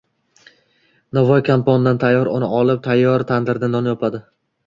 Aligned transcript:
Novvoy 1.17 1.43
kappondan 1.49 2.01
tayyor 2.05 2.31
un 2.37 2.47
olib, 2.61 2.81
tayyor 2.89 3.27
tandirda 3.33 3.73
non 3.77 3.93
yopadi… 3.93 4.23